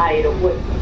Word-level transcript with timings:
Aeropuerto. 0.00 0.79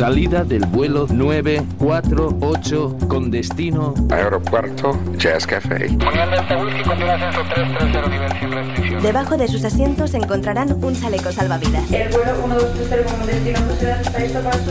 Salida 0.00 0.44
del 0.44 0.64
vuelo 0.64 1.06
948 1.10 2.96
con 3.06 3.30
destino 3.30 3.92
Aeropuerto 4.08 4.98
Jazz 5.18 5.46
Café. 5.46 5.94
Debajo 9.02 9.36
de 9.36 9.46
sus 9.46 9.62
asientos 9.62 10.14
encontrarán 10.14 10.72
un 10.82 10.98
chaleco 10.98 11.30
salvavidas. 11.32 11.92
El 11.92 12.08
vuelo 12.08 12.32
1230 12.32 13.14
con 13.14 13.26
destino 13.26 13.58
José 13.68 13.94
está 14.00 14.40
para 14.40 14.56
su 14.56 14.70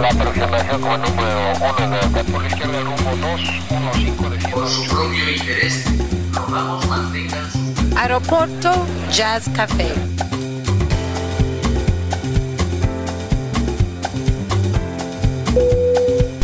la 0.00 0.08
aproximación 0.10 0.80
con 0.80 1.02
número 1.02 1.40
1 1.58 1.90
de 1.90 1.96
la 2.38 2.46
izquierda 2.46 2.80
rumbo 2.82 3.10
215 3.34 4.30
de 4.30 4.38
Por 4.52 4.68
su 4.68 4.84
propio 4.86 5.28
interés, 5.28 5.86
rogamos 6.32 6.86
mantengan 6.86 7.50
su 7.50 7.58
Aeropuerto 7.98 8.70
Jazz 9.10 9.48
Café. 9.48 9.88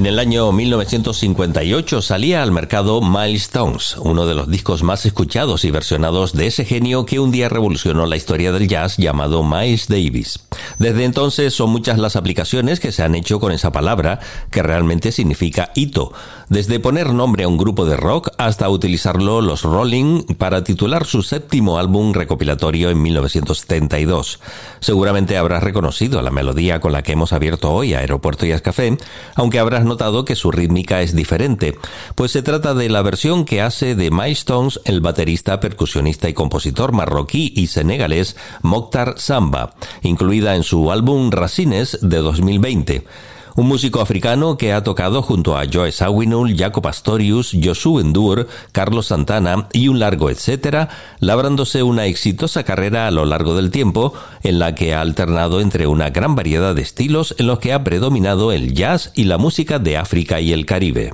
En 0.00 0.06
el 0.06 0.18
año 0.18 0.50
1958 0.50 2.00
salía 2.00 2.42
al 2.42 2.52
mercado 2.52 3.02
Milestones, 3.02 3.98
uno 3.98 4.24
de 4.24 4.34
los 4.34 4.50
discos 4.50 4.82
más 4.82 5.04
escuchados 5.04 5.66
y 5.66 5.70
versionados 5.70 6.32
de 6.32 6.46
ese 6.46 6.64
genio 6.64 7.04
que 7.04 7.20
un 7.20 7.30
día 7.30 7.50
revolucionó 7.50 8.06
la 8.06 8.16
historia 8.16 8.50
del 8.50 8.66
jazz 8.66 8.96
llamado 8.96 9.44
Miles 9.44 9.88
Davis. 9.88 10.40
Desde 10.78 11.04
entonces 11.04 11.52
son 11.52 11.68
muchas 11.68 11.98
las 11.98 12.16
aplicaciones 12.16 12.80
que 12.80 12.92
se 12.92 13.02
han 13.02 13.14
hecho 13.14 13.40
con 13.40 13.52
esa 13.52 13.72
palabra, 13.72 14.20
que 14.50 14.62
realmente 14.62 15.12
significa 15.12 15.70
hito, 15.74 16.14
desde 16.50 16.80
poner 16.80 17.14
nombre 17.14 17.44
a 17.44 17.48
un 17.48 17.56
grupo 17.56 17.86
de 17.86 17.96
rock 17.96 18.30
hasta 18.36 18.68
utilizarlo 18.68 19.40
los 19.40 19.62
Rolling 19.62 20.24
para 20.36 20.64
titular 20.64 21.06
su 21.06 21.22
séptimo 21.22 21.78
álbum 21.78 22.12
recopilatorio 22.12 22.90
en 22.90 23.00
1972. 23.00 24.40
Seguramente 24.80 25.36
habrás 25.36 25.62
reconocido 25.62 26.20
la 26.22 26.32
melodía 26.32 26.80
con 26.80 26.90
la 26.90 27.02
que 27.02 27.12
hemos 27.12 27.32
abierto 27.32 27.70
hoy 27.70 27.94
Aeropuerto 27.94 28.46
y 28.46 28.50
Café, 28.60 28.98
aunque 29.36 29.60
habrás 29.60 29.84
notado 29.84 30.24
que 30.24 30.34
su 30.34 30.50
rítmica 30.50 31.02
es 31.02 31.14
diferente, 31.14 31.78
pues 32.16 32.32
se 32.32 32.42
trata 32.42 32.74
de 32.74 32.88
la 32.88 33.02
versión 33.02 33.44
que 33.44 33.62
hace 33.62 33.94
de 33.94 34.10
Milestones 34.10 34.80
el 34.84 35.00
baterista, 35.00 35.60
percusionista 35.60 36.28
y 36.28 36.34
compositor 36.34 36.90
marroquí 36.90 37.52
y 37.54 37.68
senegalés 37.68 38.34
Mokhtar 38.62 39.14
Samba, 39.18 39.74
incluida 40.02 40.56
en 40.56 40.64
su 40.64 40.90
álbum 40.90 41.30
Racines 41.30 41.98
de 42.02 42.16
2020 42.16 43.04
un 43.56 43.66
músico 43.66 44.00
africano 44.00 44.56
que 44.56 44.72
ha 44.72 44.82
tocado 44.82 45.22
junto 45.22 45.56
a 45.56 45.64
Joe 45.70 45.92
Sawinul, 45.92 46.56
Jacob 46.56 46.86
Astorius, 46.86 47.56
Josu 47.62 48.00
Endur, 48.00 48.48
Carlos 48.72 49.06
Santana 49.06 49.68
y 49.72 49.88
un 49.88 49.98
largo 49.98 50.30
etcétera, 50.30 50.88
labrándose 51.20 51.82
una 51.82 52.06
exitosa 52.06 52.64
carrera 52.64 53.06
a 53.06 53.10
lo 53.10 53.24
largo 53.24 53.54
del 53.54 53.70
tiempo 53.70 54.14
en 54.42 54.58
la 54.58 54.74
que 54.74 54.94
ha 54.94 55.00
alternado 55.00 55.60
entre 55.60 55.86
una 55.86 56.10
gran 56.10 56.34
variedad 56.34 56.74
de 56.74 56.82
estilos 56.82 57.34
en 57.38 57.46
los 57.46 57.58
que 57.58 57.72
ha 57.72 57.84
predominado 57.84 58.52
el 58.52 58.74
jazz 58.74 59.12
y 59.14 59.24
la 59.24 59.38
música 59.38 59.78
de 59.78 59.96
África 59.96 60.40
y 60.40 60.52
el 60.52 60.66
Caribe. 60.66 61.12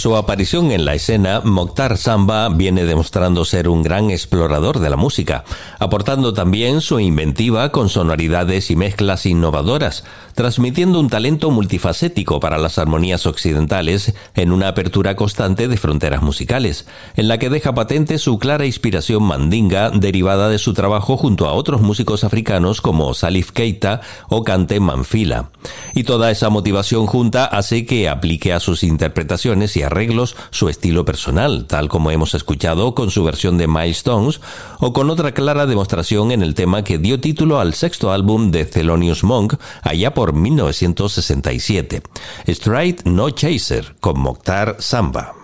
Su 0.00 0.16
aparición 0.16 0.72
en 0.72 0.86
la 0.86 0.94
escena, 0.94 1.42
Mokhtar 1.44 1.98
Samba 1.98 2.48
viene 2.48 2.86
demostrando 2.86 3.44
ser 3.44 3.68
un 3.68 3.82
gran 3.82 4.10
explorador 4.10 4.78
de 4.78 4.88
la 4.88 4.96
música, 4.96 5.44
aportando 5.78 6.32
también 6.32 6.80
su 6.80 6.98
inventiva 7.00 7.70
con 7.70 7.90
sonoridades 7.90 8.70
y 8.70 8.76
mezclas 8.76 9.26
innovadoras, 9.26 10.04
transmitiendo 10.34 10.98
un 10.98 11.10
talento 11.10 11.50
multifacético 11.50 12.40
para 12.40 12.56
las 12.56 12.78
armonías 12.78 13.26
occidentales 13.26 14.14
en 14.34 14.52
una 14.52 14.68
apertura 14.68 15.16
constante 15.16 15.68
de 15.68 15.76
fronteras 15.76 16.22
musicales, 16.22 16.86
en 17.14 17.28
la 17.28 17.36
que 17.36 17.50
deja 17.50 17.74
patente 17.74 18.16
su 18.16 18.38
clara 18.38 18.64
inspiración 18.64 19.22
mandinga 19.22 19.90
derivada 19.90 20.48
de 20.48 20.58
su 20.58 20.72
trabajo 20.72 21.18
junto 21.18 21.46
a 21.46 21.52
otros 21.52 21.82
músicos 21.82 22.24
africanos 22.24 22.80
como 22.80 23.12
Salif 23.12 23.50
Keita 23.50 24.00
o 24.30 24.44
Kante 24.44 24.80
Manfila. 24.80 25.50
Y 25.94 26.04
toda 26.04 26.30
esa 26.30 26.48
motivación 26.48 27.04
junta 27.04 27.44
hace 27.44 27.84
que 27.84 28.08
aplique 28.08 28.54
a 28.54 28.60
sus 28.60 28.82
interpretaciones 28.82 29.76
y 29.76 29.82
arreglos 29.90 30.36
su 30.50 30.68
estilo 30.68 31.04
personal, 31.04 31.66
tal 31.66 31.88
como 31.88 32.10
hemos 32.10 32.34
escuchado 32.34 32.94
con 32.94 33.10
su 33.10 33.24
versión 33.24 33.58
de 33.58 33.66
Milestones 33.66 34.40
o 34.78 34.92
con 34.92 35.10
otra 35.10 35.32
clara 35.32 35.66
demostración 35.66 36.30
en 36.30 36.42
el 36.42 36.54
tema 36.54 36.84
que 36.84 36.98
dio 36.98 37.20
título 37.20 37.60
al 37.60 37.74
sexto 37.74 38.12
álbum 38.12 38.50
de 38.50 38.64
Thelonious 38.64 39.24
Monk 39.24 39.54
allá 39.82 40.14
por 40.14 40.32
1967, 40.32 42.02
Straight 42.46 43.02
No 43.04 43.30
Chaser, 43.30 43.96
con 44.00 44.20
Mokhtar 44.20 44.76
Samba. 44.78 45.34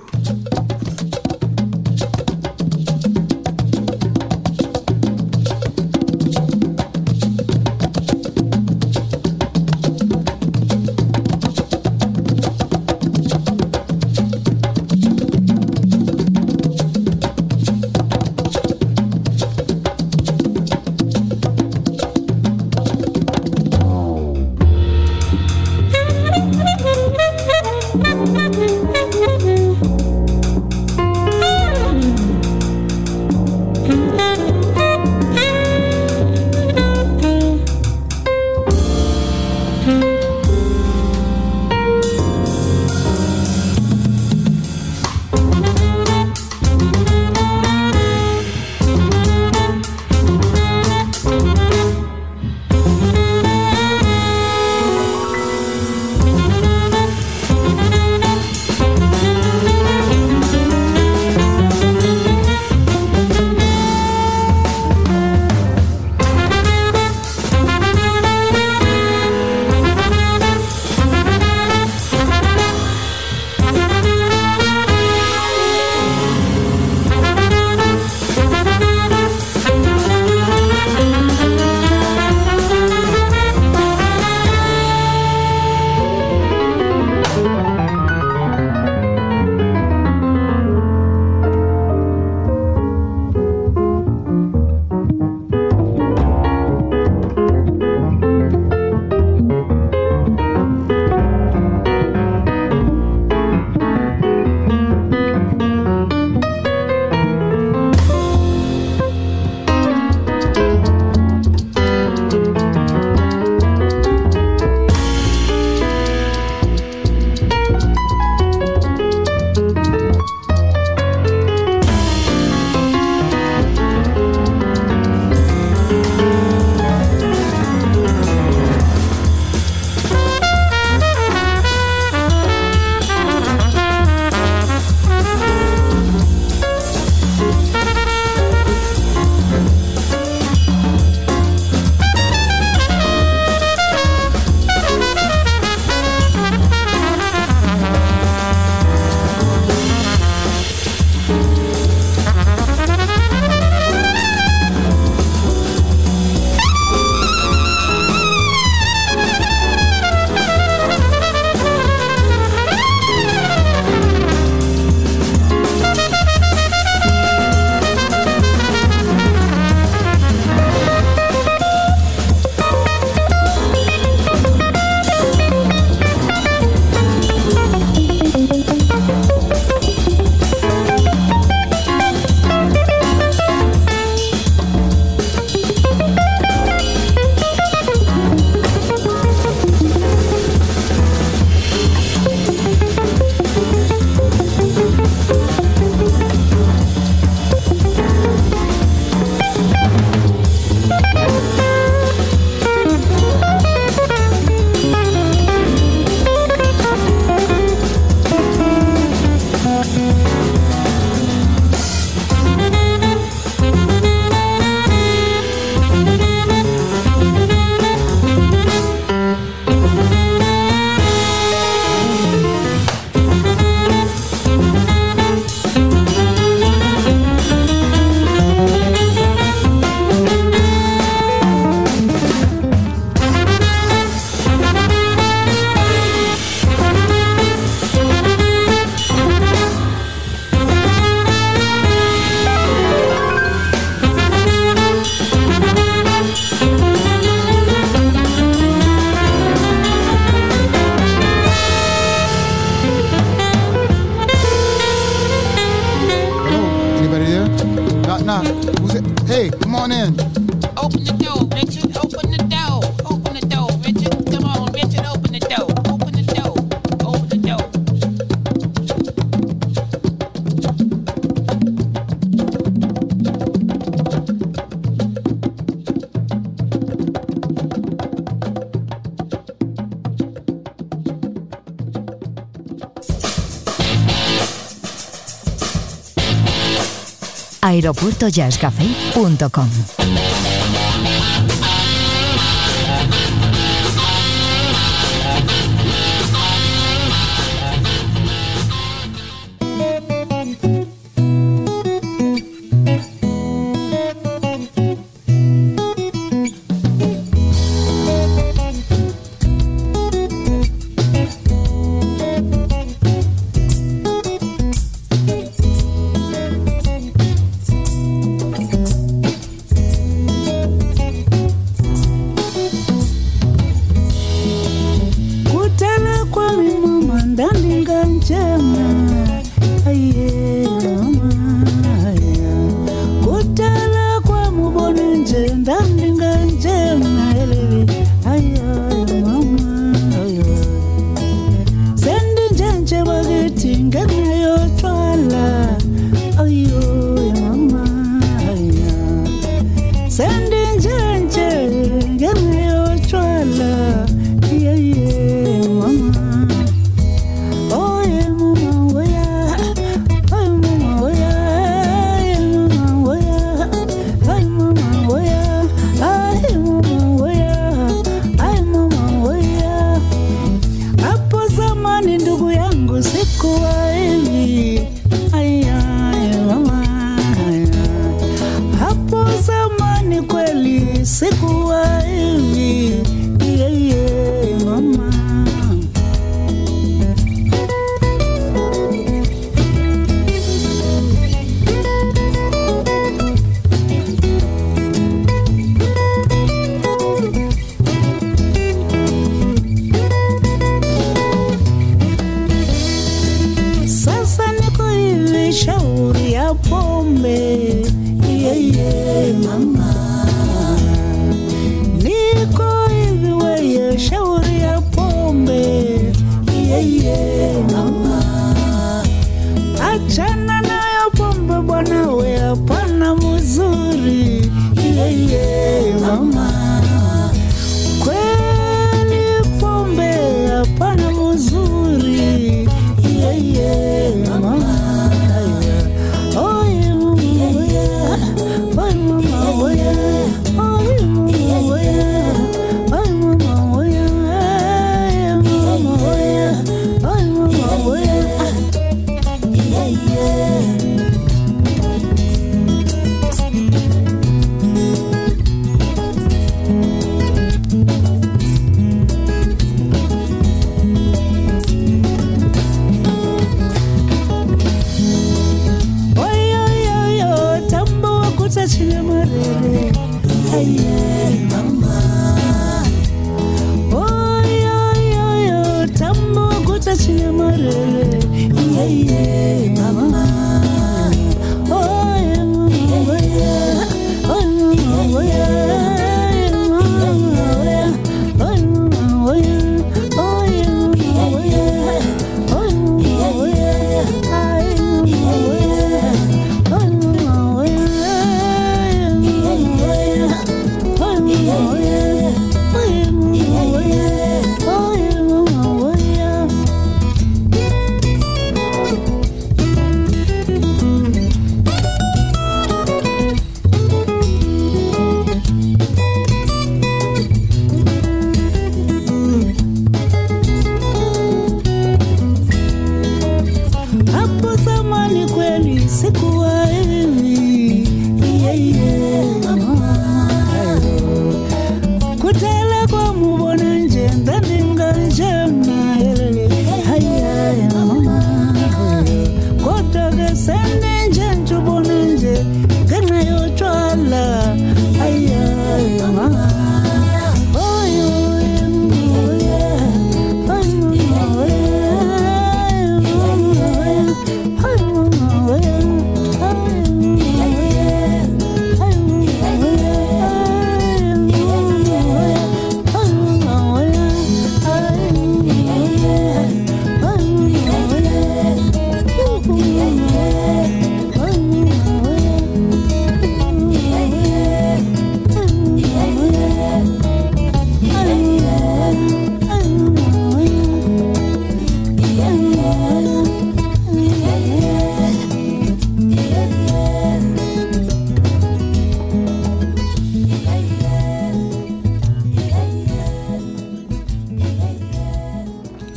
aeropuertojazzcafe.com. 287.76 290.25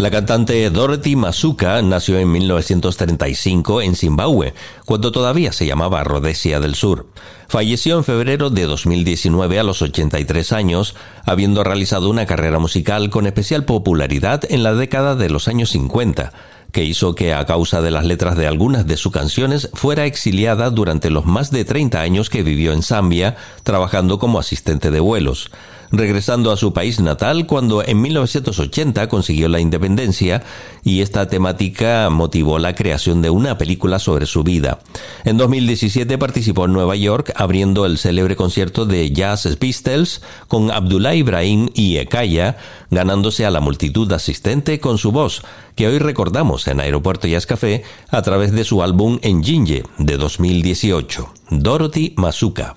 La 0.09 0.15
cantante 0.15 0.67
Dorothy 0.71 1.15
Masuka 1.15 1.79
nació 1.83 2.17
en 2.17 2.31
1935 2.31 3.83
en 3.83 3.95
Zimbabue, 3.95 4.55
cuando 4.83 5.11
todavía 5.11 5.51
se 5.51 5.67
llamaba 5.67 6.03
Rhodesia 6.03 6.59
del 6.59 6.73
Sur. 6.73 7.05
Falleció 7.47 7.95
en 7.95 8.03
febrero 8.03 8.49
de 8.49 8.63
2019 8.63 9.59
a 9.59 9.63
los 9.63 9.83
83 9.83 10.51
años, 10.51 10.95
habiendo 11.27 11.63
realizado 11.63 12.09
una 12.09 12.25
carrera 12.25 12.57
musical 12.57 13.11
con 13.11 13.27
especial 13.27 13.65
popularidad 13.65 14.41
en 14.49 14.63
la 14.63 14.73
década 14.73 15.15
de 15.15 15.29
los 15.29 15.47
años 15.47 15.69
50 15.69 16.33
que 16.71 16.83
hizo 16.83 17.15
que 17.15 17.33
a 17.33 17.45
causa 17.47 17.81
de 17.81 17.89
las 17.89 18.05
letras 18.05 18.37
de 18.37 18.45
algunas 18.45 18.85
de 18.85 18.95
sus 18.95 19.11
canciones 19.11 19.69
fuera 19.73 20.05
exiliada 20.05 20.69
durante 20.69 21.09
los 21.09 21.25
más 21.25 21.49
de 21.49 21.65
30 21.65 21.99
años 21.99 22.29
que 22.29 22.43
vivió 22.43 22.73
en 22.73 22.83
Zambia, 22.83 23.37
trabajando 23.63 24.19
como 24.19 24.39
asistente 24.39 24.91
de 24.91 24.99
vuelos 24.99 25.49
regresando 25.91 26.51
a 26.51 26.57
su 26.57 26.73
país 26.73 26.99
natal 26.99 27.45
cuando 27.45 27.83
en 27.83 28.01
1980 28.01 29.07
consiguió 29.09 29.49
la 29.49 29.59
independencia 29.59 30.43
y 30.83 31.01
esta 31.01 31.27
temática 31.27 32.09
motivó 32.09 32.59
la 32.59 32.75
creación 32.75 33.21
de 33.21 33.29
una 33.29 33.57
película 33.57 33.99
sobre 33.99 34.25
su 34.25 34.43
vida. 34.43 34.79
En 35.25 35.37
2017 35.37 36.17
participó 36.17 36.65
en 36.65 36.73
Nueva 36.73 36.95
York 36.95 37.31
abriendo 37.35 37.85
el 37.85 37.97
célebre 37.97 38.35
concierto 38.35 38.85
de 38.85 39.11
Jazz 39.11 39.47
Pistols 39.57 40.21
con 40.47 40.71
Abdullah 40.71 41.15
Ibrahim 41.15 41.69
y 41.73 41.97
Ekaya, 41.97 42.57
ganándose 42.91 43.45
a 43.45 43.51
la 43.51 43.59
multitud 43.59 44.11
asistente 44.11 44.79
con 44.79 44.97
su 44.97 45.11
voz, 45.11 45.41
que 45.75 45.87
hoy 45.87 45.99
recordamos 45.99 46.67
en 46.67 46.79
Aeropuerto 46.79 47.27
Jazz 47.27 47.45
Café 47.45 47.83
a 48.09 48.21
través 48.21 48.51
de 48.51 48.63
su 48.63 48.83
álbum 48.83 49.19
Enjinje 49.21 49.83
de 49.97 50.17
2018, 50.17 51.33
Dorothy 51.49 52.13
Masuka. 52.17 52.75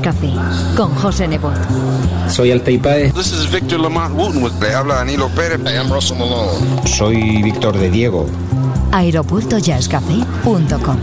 Café 0.00 0.30
con 0.76 0.94
José 0.94 1.28
Nebot. 1.28 1.52
Soy 2.28 2.50
Alteipade. 2.50 3.12
This 3.12 3.32
is 3.32 3.50
Victor 3.50 3.80
Lamont 3.80 4.14
Wooten. 4.16 4.42
Le 4.60 4.74
habla 4.74 4.94
Danilo 4.96 5.28
Pérez. 5.28 5.60
I 5.66 5.76
am 5.76 5.90
Russell 5.92 6.18
Malone. 6.18 6.58
Soy 6.86 7.42
Víctor 7.42 7.76
de 7.78 7.90
Diego. 7.90 8.26
Aeropuertojazzcafé.com 8.92 10.96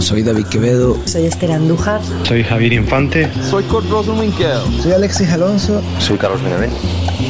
Soy 0.00 0.22
David 0.22 0.46
Quevedo. 0.46 0.96
Soy 1.06 1.26
Esther 1.26 1.52
Andújar. 1.52 2.00
Soy 2.24 2.42
Javier 2.44 2.72
Infante. 2.74 3.30
Soy 3.50 3.62
Kurt 3.64 3.88
Rosenwinkel. 3.88 4.60
Soy 4.82 4.92
Alexis 4.92 5.30
Alonso. 5.30 5.80
Soy 5.98 6.18
Carlos 6.18 6.42
Benavent. 6.42 6.72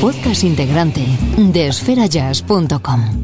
Podcast 0.00 0.42
integrante 0.44 1.06
de 1.36 1.68
esferajazz.com. 1.68 3.23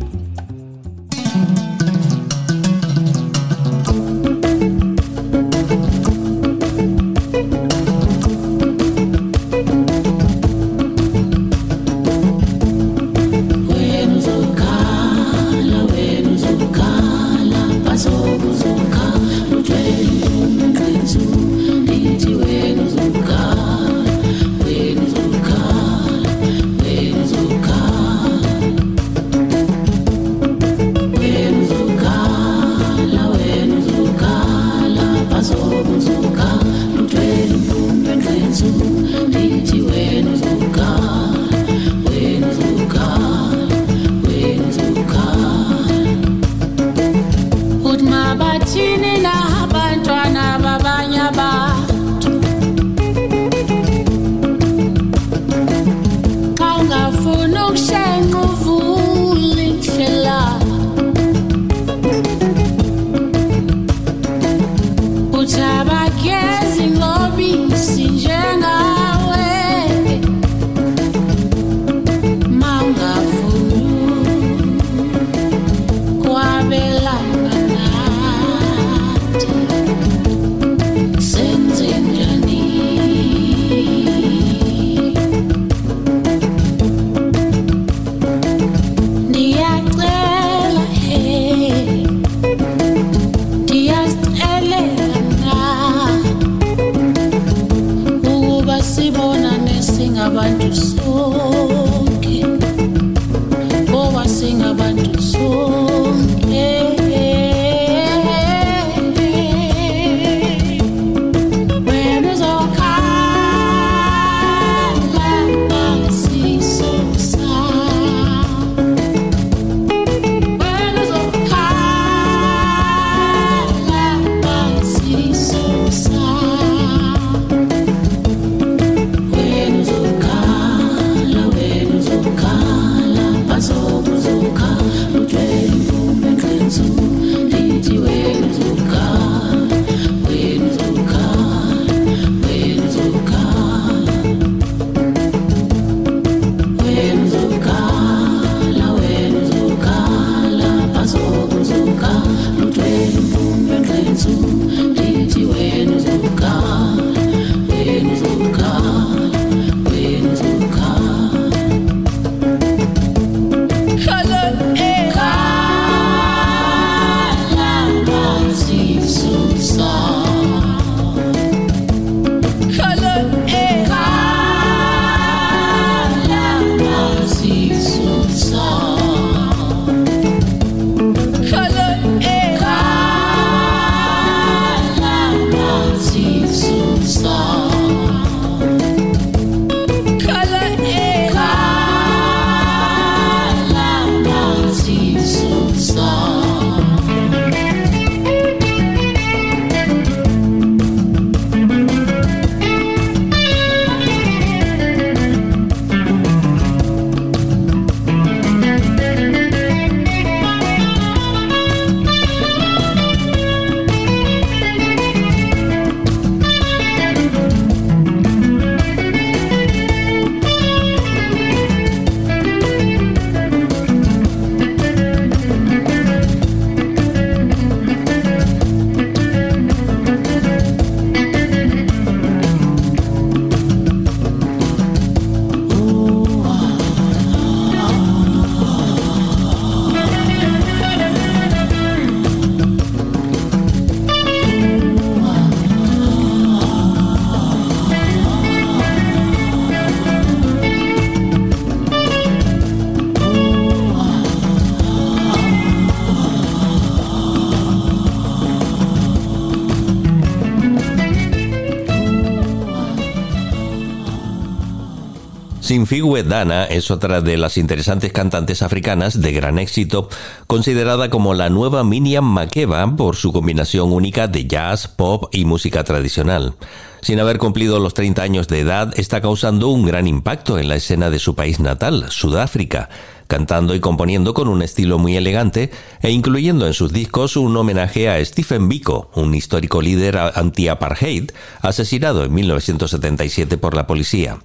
Sinfiwe 265.71 266.25
Dana 266.25 266.65
es 266.65 266.91
otra 266.91 267.21
de 267.21 267.37
las 267.37 267.57
interesantes 267.57 268.13
cantantes 268.13 268.61
africanas 268.61 269.21
de 269.21 269.31
gran 269.31 269.57
éxito, 269.57 270.09
considerada 270.49 271.11
como 271.11 271.33
la 271.33 271.49
nueva 271.49 271.85
Miniam 271.85 272.25
Makeba 272.25 272.97
por 272.97 273.15
su 273.15 273.33
combinación 273.33 273.93
única 273.93 274.27
de 274.27 274.49
jazz, 274.49 274.89
pop 274.89 275.29
y 275.31 275.45
música 275.45 275.85
tradicional. 275.85 276.55
Sin 277.03 277.21
haber 277.21 277.39
cumplido 277.39 277.79
los 277.79 277.95
30 277.95 278.21
años 278.21 278.49
de 278.49 278.59
edad, 278.59 278.93
está 278.97 279.21
causando 279.21 279.69
un 279.69 279.87
gran 279.87 280.09
impacto 280.09 280.59
en 280.59 280.69
la 280.69 280.75
escena 280.75 281.09
de 281.09 281.21
su 281.21 281.37
país 281.37 281.61
natal, 281.61 282.07
Sudáfrica, 282.11 282.89
cantando 283.31 283.77
y 283.77 283.81
componiendo 283.81 284.35
con 284.35 284.49
un 284.49 284.61
estilo 284.61 284.99
muy 284.99 285.17
elegante 285.17 285.71
e 286.03 286.11
incluyendo 286.11 286.67
en 286.67 286.75
sus 286.75 286.93
discos 286.93 287.37
un 287.37 287.57
homenaje 287.57 288.11
a 288.11 288.23
Stephen 288.25 288.69
Biko, 288.69 289.09
un 289.15 289.37
histórico 289.37 289.81
líder 289.81 290.19
anti-apartheid, 290.19 291.31
asesinado 291.63 292.25
en 292.25 292.35
1977 292.35 293.57
por 293.57 293.77
la 293.77 293.87
policía. 293.87 294.41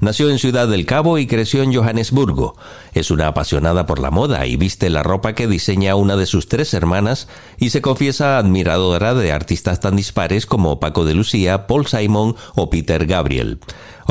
Nació 0.00 0.30
en 0.30 0.38
Ciudad 0.38 0.68
del 0.68 0.86
Cabo 0.86 1.18
y 1.18 1.26
creció 1.26 1.62
en 1.62 1.74
Johannesburgo. 1.74 2.56
Es 2.94 3.10
una 3.10 3.26
apasionada 3.26 3.84
por 3.84 3.98
la 3.98 4.10
moda 4.10 4.46
y 4.46 4.56
viste 4.56 4.88
la 4.88 5.02
ropa 5.02 5.34
que 5.34 5.46
diseña 5.46 5.94
una 5.94 6.16
de 6.16 6.24
sus 6.24 6.48
tres 6.48 6.72
hermanas 6.72 7.28
y 7.58 7.68
se 7.68 7.82
confiesa 7.82 8.38
admiradora 8.38 9.12
de 9.12 9.32
artistas 9.32 9.80
tan 9.80 9.96
dispares 9.96 10.46
como 10.46 10.80
Paco 10.80 11.04
de 11.04 11.12
Lucía, 11.12 11.66
Paul 11.66 11.86
Simon 11.86 12.36
o 12.54 12.70
Peter 12.70 13.04
Gabriel. 13.04 13.58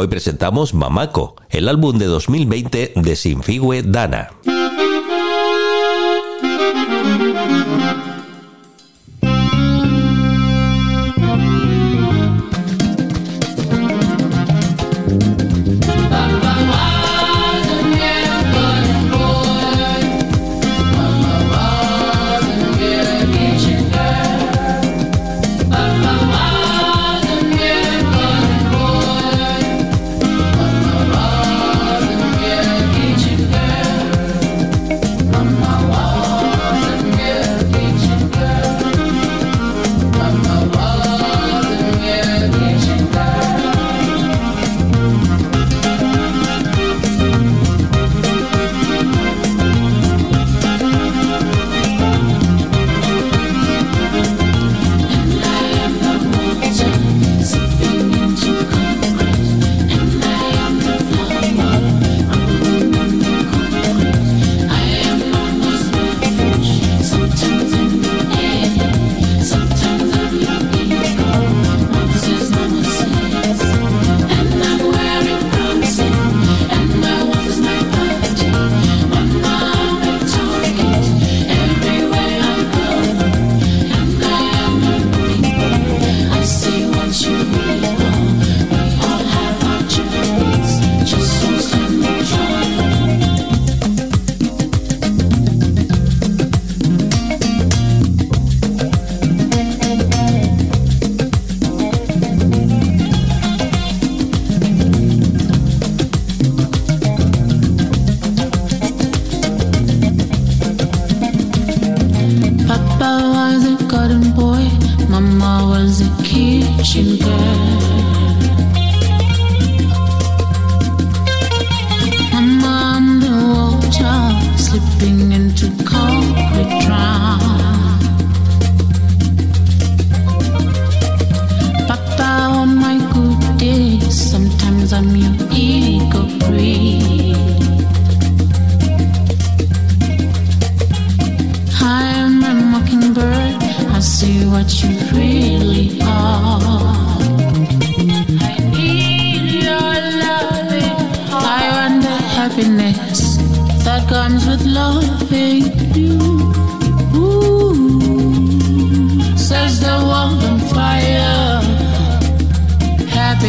Hoy 0.01 0.07
presentamos 0.07 0.73
Mamako, 0.73 1.35
el 1.49 1.67
álbum 1.67 1.97
de 1.97 2.05
2020 2.05 2.93
de 2.95 3.15
Sinfigue 3.17 3.83
Dana. 3.83 4.29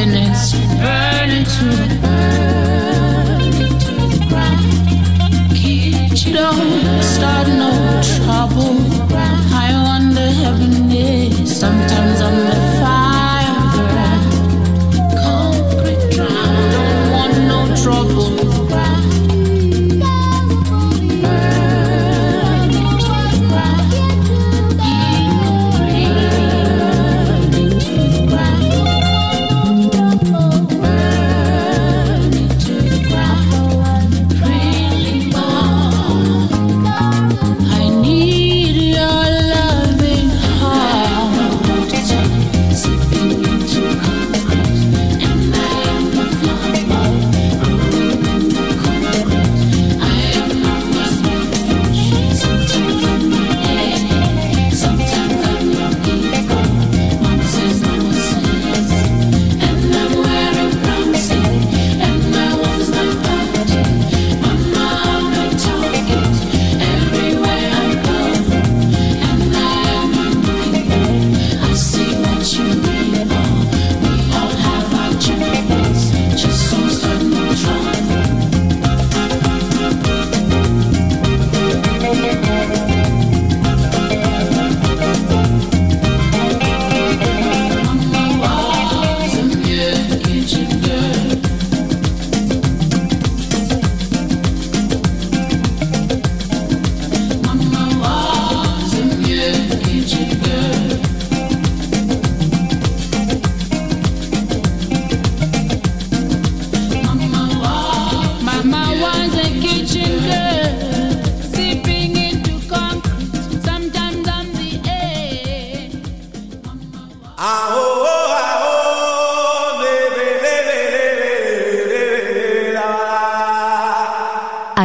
happiness 0.01 0.55
burning 0.80 1.44
to 1.44 1.94
the 1.94 1.99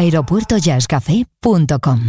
aeropuertojazzcafé.com. 0.06 2.00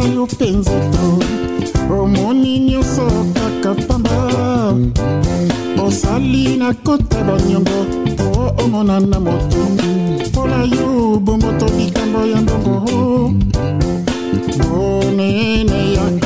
napesa 0.00 0.14
yo 0.14 0.24
mpenza 0.26 0.70
to 0.70 1.18
omoni 2.02 2.58
nyonso 2.60 3.06
kaka 3.34 3.74
pamba. 3.86 4.74
Osali 5.86 6.56
na 6.56 6.72
kota 6.74 7.24
banyongo 7.24 7.86
po 8.16 8.54
omona 8.64 9.00
na 9.00 9.20
moto 9.20 9.58
mpola 10.28 10.64
yo 10.64 11.18
bongo 11.20 11.52
to 11.58 11.66
bikambo 11.76 12.26
ya 12.26 12.40
mbongo 12.40 13.34
bonene 14.58 15.94
ya 15.94 16.19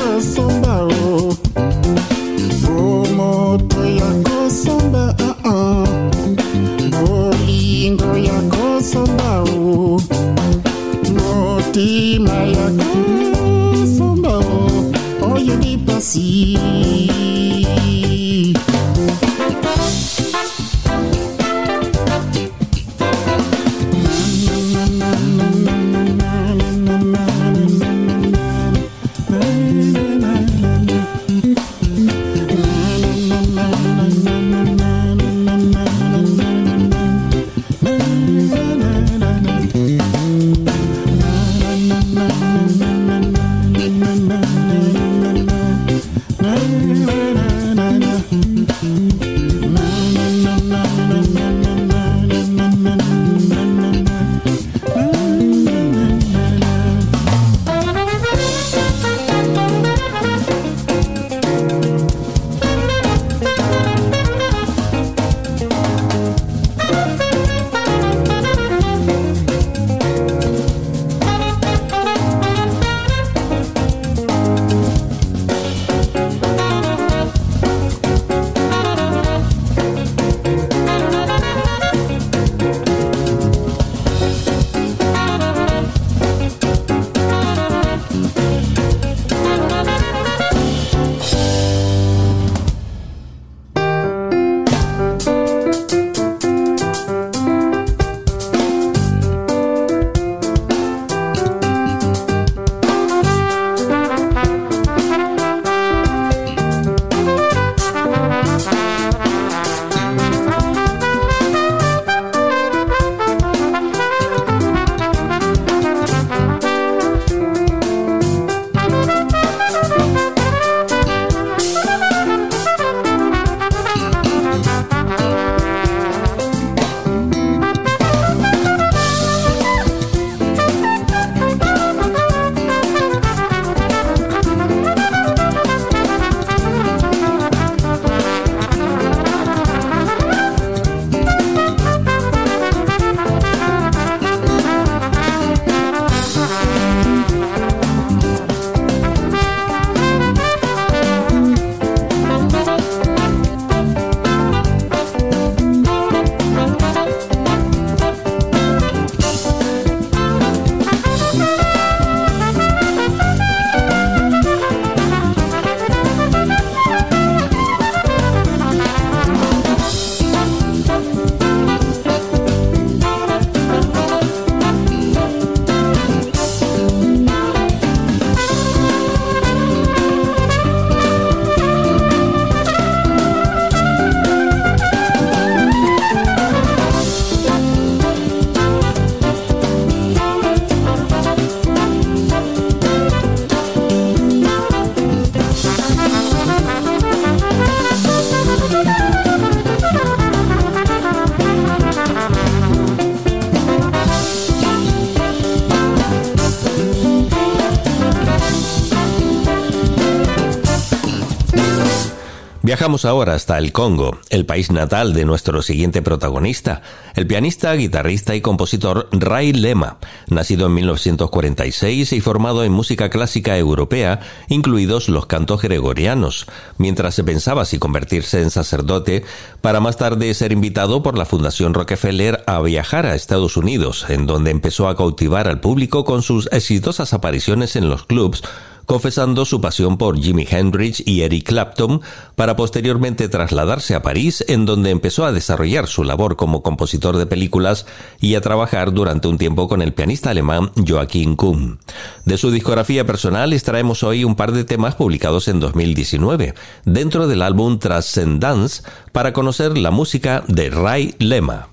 Viajamos 212.85 213.07
ahora 213.07 213.32
hasta 213.32 213.57
el 213.57 213.72
Congo, 213.72 214.18
el 214.28 214.45
país 214.45 214.70
natal 214.70 215.14
de 215.14 215.24
nuestro 215.24 215.62
siguiente 215.62 216.03
protagonista, 216.03 216.82
el 217.14 217.26
pianista, 217.26 217.72
guitarrista 217.72 218.35
y 218.35 218.43
compositor 218.43 219.09
Ray 219.11 219.55
Lema, 219.55 219.97
nacido 220.28 220.66
en 220.66 220.74
1946 220.74 222.12
y 222.12 222.20
formado 222.20 222.62
en 222.62 222.72
música 222.72 223.09
clásica 223.09 223.57
europea, 223.57 224.20
incluidos 224.49 225.09
los 225.09 225.24
cantos 225.24 225.62
gregorianos, 225.62 226.45
mientras 226.76 227.14
se 227.14 227.24
pensaba 227.24 227.64
si 227.64 227.78
convertirse 227.78 228.43
en 228.43 228.51
sacerdote, 228.51 229.24
para 229.62 229.80
más 229.80 229.97
tarde 229.97 230.35
ser 230.35 230.53
invitado 230.53 231.03
por 231.03 231.16
la 231.16 231.24
Fundación 231.24 231.72
Rockefeller 231.72 232.45
a 232.47 232.61
viajar 232.61 233.07
a 233.07 233.14
Estados 233.14 233.57
Unidos, 233.57 234.05
en 234.11 234.26
donde 234.26 234.51
empezó 234.51 234.89
a 234.89 234.97
cautivar 234.97 235.49
al 235.49 235.61
público 235.61 236.05
con 236.05 236.20
sus 236.20 236.51
exitosas 236.53 237.14
apariciones 237.14 237.76
en 237.76 237.89
los 237.89 238.05
clubs, 238.05 238.43
confesando 238.87 239.45
su 239.45 239.61
pasión 239.61 239.99
por 239.99 240.18
Jimi 240.18 240.47
Hendrix 240.49 241.03
y 241.07 241.22
Eric 241.22 241.49
Clapton, 241.49 242.01
para 242.37 242.57
posteriormente 242.57 243.28
trasladarse 243.28 243.95
a 243.95 244.03
París, 244.03 244.45
en 244.49 244.66
donde 244.66 244.91
empezó 244.91 245.24
a 245.24 245.32
desarrollar 245.32 245.87
su 245.87 246.05
labor 246.05 246.37
como 246.37 246.62
compositor 246.62 247.16
de 247.16 247.26
películas 247.26 247.87
y 248.20 248.35
a 248.35 248.41
trabajar 248.41 248.93
durante 248.93 249.28
un 249.28 249.39
tiempo 249.39 249.68
con 249.68 249.82
el 249.82 249.93
pianista 249.93 250.30
alemán 250.30 250.70
Joachim 250.87 251.37
Kuhn. 251.37 251.78
De 252.24 252.39
su 252.39 252.51
discografía 252.51 253.05
personal 253.05 253.53
extraemos 253.53 254.03
hoy 254.03 254.24
un 254.24 254.35
par 254.35 254.53
de 254.53 254.64
temas 254.64 254.95
publicados 254.95 255.49
en 255.49 255.61
2019, 255.61 256.55
dentro 256.85 257.26
del 257.26 257.43
álbum 257.43 257.78
Transcendance, 257.78 258.82
para 259.12 259.32
conocer 259.32 259.76
la 259.78 259.91
música 259.91 260.45
de 260.49 260.70
Ray 260.70 261.14
Lema. 261.18 261.68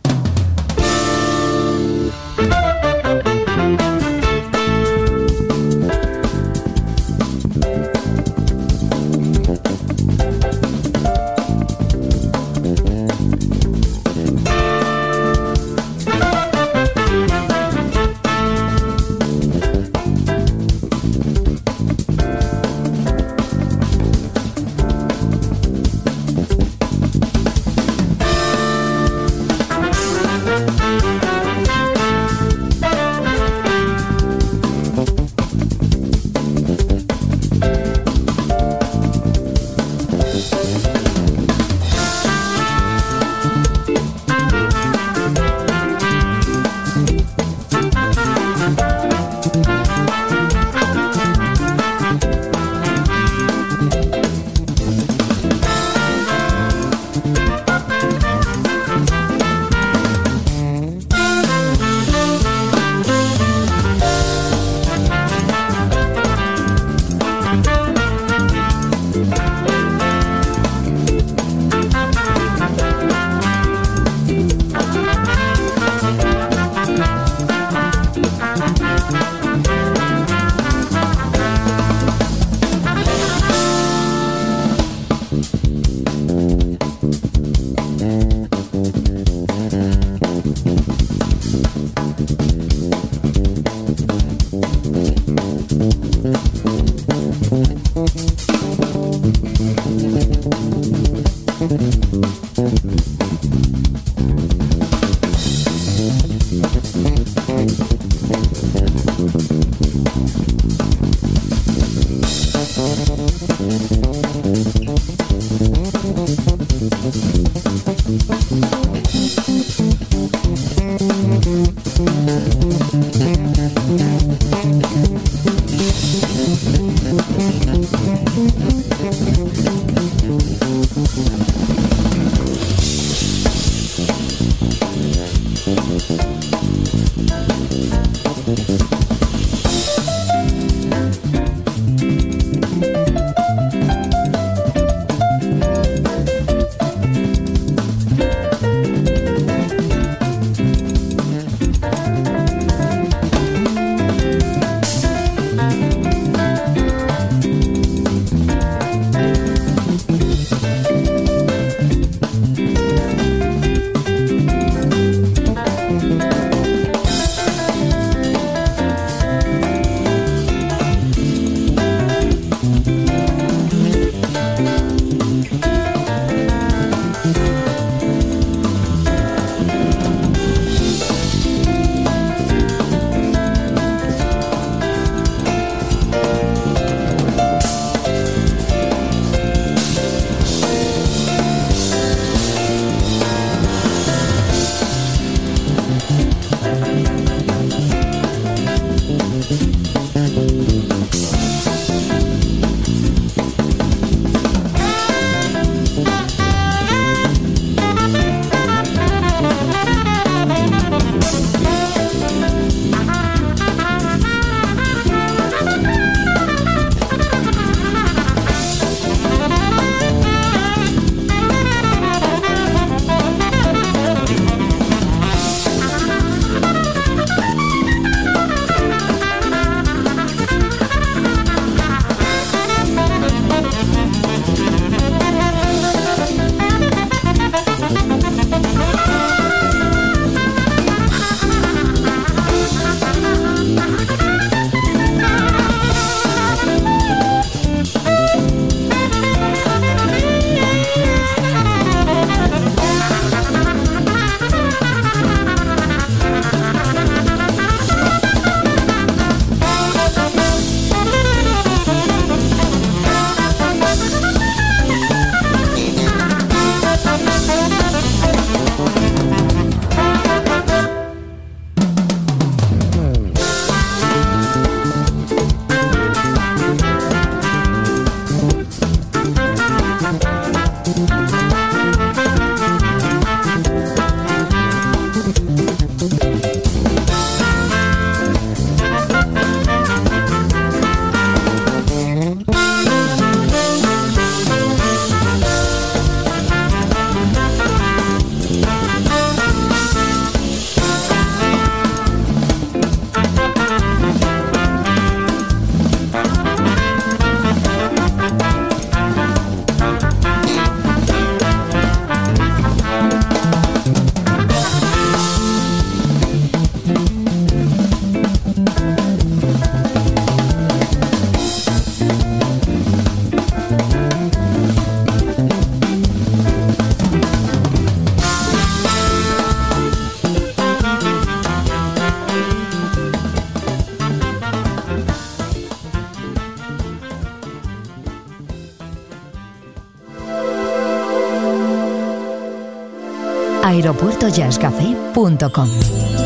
aeropuertojazzcafé.com. 343.81 346.20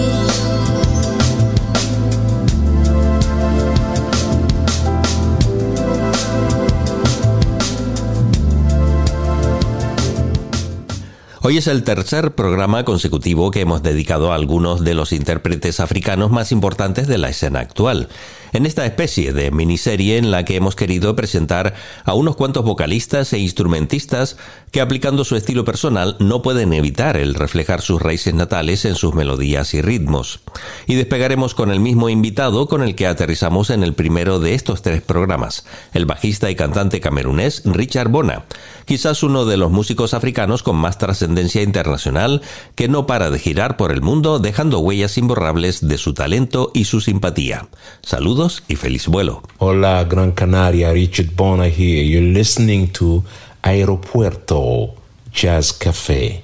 Hoy 11.47 11.59
es 11.59 11.67
el 11.67 11.83
tercer 11.83 12.33
programa 12.33 12.85
consecutivo 12.85 13.51
que 13.51 13.61
hemos 13.61 13.83
dedicado 13.83 14.31
a 14.31 14.35
algunos 14.35 14.83
de 14.83 14.95
los 14.95 15.11
intérpretes 15.11 15.79
africanos 15.79 16.31
más 16.31 16.51
importantes 16.51 17.05
de 17.05 17.19
la 17.19 17.29
escena 17.29 17.59
actual 17.59 18.09
en 18.55 18.65
esta 18.65 18.85
especie 18.85 19.33
de 19.33 19.51
miniserie 19.51 20.17
en 20.17 20.31
la 20.31 20.45
que 20.45 20.55
hemos 20.55 20.75
querido 20.77 21.13
presentar 21.13 21.73
a 22.05 22.13
unos 22.13 22.37
cuantos 22.37 22.63
vocalistas 22.63 23.33
e 23.33 23.39
instrumentistas 23.39 24.37
que 24.71 24.79
aplicando 24.79 25.25
su 25.25 25.35
estilo 25.35 25.65
personal 25.65 26.15
no 26.19 26.41
pueden 26.41 26.71
evitar 26.71 27.17
el 27.17 27.33
reflejar 27.33 27.81
sus 27.81 28.01
raíces 28.01 28.33
natales 28.33 28.85
en 28.85 28.95
sus 28.95 29.13
melodías 29.13 29.73
y 29.73 29.81
ritmos. 29.81 30.39
Y 30.87 30.95
despegaremos 30.95 31.53
con 31.53 31.69
el 31.69 31.81
mismo 31.81 32.07
invitado 32.07 32.67
con 32.67 32.81
el 32.81 32.95
que 32.95 33.07
aterrizamos 33.07 33.69
en 33.71 33.83
el 33.83 33.93
primero 33.93 34.39
de 34.39 34.53
estos 34.53 34.81
tres 34.81 35.01
programas, 35.01 35.65
el 35.93 36.05
bajista 36.05 36.49
y 36.49 36.55
cantante 36.55 37.01
camerunés 37.01 37.61
Richard 37.65 38.07
Bona, 38.07 38.45
quizás 38.85 39.21
uno 39.21 39.43
de 39.43 39.57
los 39.57 39.69
músicos 39.69 40.13
africanos 40.13 40.63
con 40.63 40.77
más 40.77 40.97
trascendencia 40.97 41.34
internacional 41.63 42.41
que 42.75 42.87
no 42.87 43.05
para 43.05 43.29
de 43.29 43.39
girar 43.39 43.77
por 43.77 43.91
el 43.91 44.01
mundo 44.01 44.39
dejando 44.39 44.79
huellas 44.79 45.17
imborrables 45.17 45.87
de 45.87 45.97
su 45.97 46.13
talento 46.13 46.71
y 46.73 46.85
su 46.85 47.01
simpatía. 47.01 47.67
Saludos 48.01 48.63
y 48.67 48.75
feliz 48.75 49.07
vuelo. 49.07 49.41
Hola, 49.57 50.03
Gran 50.05 50.31
Canaria, 50.31 50.91
Richard 50.91 51.31
Bona 51.35 51.65
here. 51.65 52.07
You're 52.07 52.33
listening 52.33 52.87
to 52.93 53.23
Aeropuerto 53.61 54.95
Jazz 55.33 55.73
Café. 55.73 56.43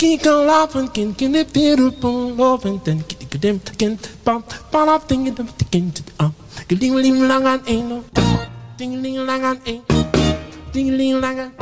kan 0.00 0.44
laven, 0.48 0.90
kind 0.92 1.12
kan 1.16 1.32
de 1.32 1.44
perupen 1.44 2.34
lopen, 2.36 2.80
ten 2.82 3.04
kidem 3.28 3.60
ten 3.76 3.98
pam, 4.22 4.44
palap 4.70 5.06
ting 5.06 5.28
de 5.36 5.44
tikin 5.56 5.92
te 5.92 6.02
am, 6.16 6.32
ding 6.66 6.94
ling 6.94 7.26
lang 7.28 7.44
aan 7.44 7.60
een, 7.64 8.02
ding 8.76 9.00
ling 9.02 9.18
lang 9.26 9.44
aan 9.44 9.58
een, 9.64 9.80
ding 10.72 10.90
ling 10.90 11.20
lang 11.20 11.38
aan, 11.38 11.52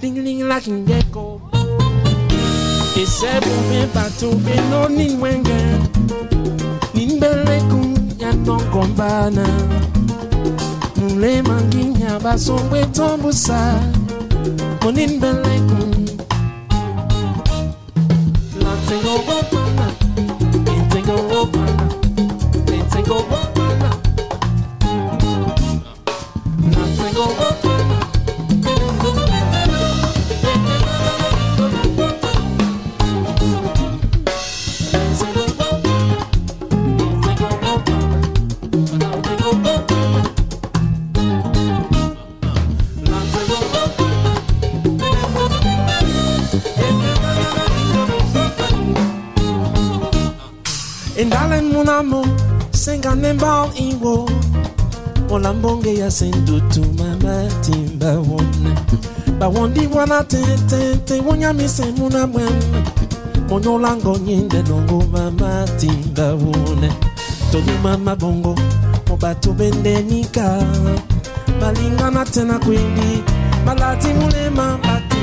ding 0.00 0.16
ling 0.16 0.42
lang 0.42 0.64
in 0.66 0.84
de 0.84 1.00
ko. 1.10 1.40
Ese 3.00 3.32
bume 3.40 3.88
batu 3.94 4.36
be 4.44 4.54
no 4.70 4.88
nin 4.88 5.20
wenga, 5.20 5.60
nin 6.92 7.18
belle 7.18 7.56
kun 7.68 8.12
ya 8.18 8.30
ton 8.44 8.60
kombana, 8.70 9.46
nule 11.00 11.42
manginya 11.42 12.20
basomwe 12.20 12.84
tombusa, 12.92 13.80
monin 14.84 15.18
belle 15.18 15.56
kun 15.68 15.91
Nothing 18.92 19.02
go 27.14 27.24
over. 27.24 27.71
Et 51.22 51.26
dans 51.26 52.02
mon 52.04 52.24
singa 52.72 52.72
c'est 52.72 53.06
un 53.06 53.24
embal 53.24 53.68
ya 55.96 56.10
sendu 56.10 56.60
tu 56.68 56.80
mama 56.98 57.48
timba 57.62 58.18
wone. 58.18 58.74
Ba 59.38 59.48
wondi 59.48 59.86
wana 59.94 60.24
te 60.24 60.38
te 60.68 60.96
te 61.06 61.20
wonya 61.20 61.52
mise 61.52 61.84
muna 61.96 62.26
mwen. 62.26 62.58
Monyo 63.48 63.78
lango 63.78 64.18
nyinde 64.18 64.64
dongo 64.64 65.04
mama 65.12 65.64
timba 65.78 66.34
wone. 66.34 66.90
Tonu 67.52 67.72
mama 67.84 68.16
bongo, 68.16 68.56
mobatu 69.08 69.52
bende 69.52 70.02
nika. 70.02 70.58
Balingana 71.60 72.24
tena 72.24 72.58
kwindi, 72.58 73.22
balati 73.64 74.08
mulema 74.08 74.78
bati 74.82 75.21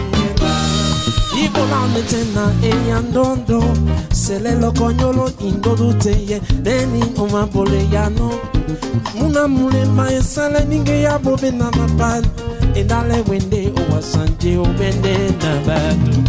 ibolalitena 1.46 2.54
eya 2.64 3.00
ndondo 3.02 3.60
ye. 3.60 5.30
Indoluteye 5.48 6.42
leni 6.64 7.04
omapoleyano 7.18 8.32
muna 9.20 9.48
mulema 9.48 10.12
esale 10.14 10.66
ninge 10.66 11.02
ya 11.02 11.20
bobena 11.20 11.72
na 11.72 11.88
bana 11.88 12.28
endale 12.76 13.24
wende 13.30 13.74
owasanje 13.78 14.58
obende 14.58 15.14
na 15.42 15.56
bato 15.66 16.29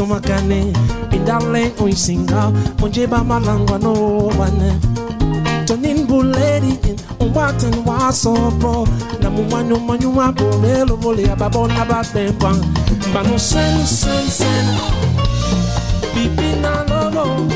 so 0.00 0.06
makane 0.06 0.72
Pidale 1.10 1.72
uisinga 1.80 2.52
Punje 2.76 3.06
ba 3.06 3.24
malangwa 3.24 3.78
no 3.78 3.92
wane 4.38 4.72
Tonin 5.66 6.06
buleri 6.06 6.72
in 6.88 6.96
Umbaten 7.20 7.74
waso 7.84 8.32
bro 8.58 8.88
Na 9.20 9.30
mumanu 9.30 9.80
manu 9.80 10.16
wapo 10.16 10.58
Melo 10.58 10.96
vole 10.96 11.30
ababo 11.30 11.68
na 11.68 11.84
baten 11.84 12.32
pan 12.38 12.56
Banu 13.12 13.38
sen 13.38 13.86
sen 13.86 14.26
sen. 14.28 14.66
Pipina 16.14 16.84
lobo 16.88 17.46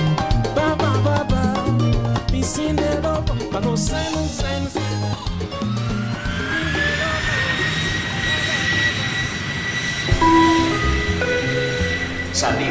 ba 0.54 0.76
ba 0.76 1.38
Pisine 2.30 3.00
ba 3.52 3.60
no 3.60 3.74
sen 3.76 4.12
sen. 4.28 4.63